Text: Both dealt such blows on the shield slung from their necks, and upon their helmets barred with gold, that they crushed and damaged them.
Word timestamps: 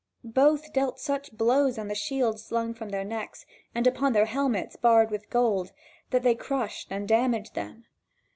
Both 0.23 0.73
dealt 0.73 0.99
such 0.99 1.31
blows 1.31 1.77
on 1.77 1.87
the 1.87 1.93
shield 1.93 2.39
slung 2.39 2.73
from 2.73 2.89
their 2.89 3.03
necks, 3.05 3.45
and 3.75 3.85
upon 3.85 4.13
their 4.13 4.25
helmets 4.25 4.75
barred 4.75 5.11
with 5.11 5.29
gold, 5.29 5.73
that 6.09 6.23
they 6.23 6.33
crushed 6.33 6.87
and 6.89 7.07
damaged 7.07 7.53
them. 7.53 7.85